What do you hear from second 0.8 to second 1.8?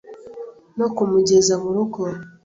kumugeza mu